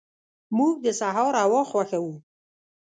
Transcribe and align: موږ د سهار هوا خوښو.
موږ 0.57 0.73
د 0.85 0.87
سهار 0.99 1.33
هوا 1.43 1.61
خوښو. 1.69 2.11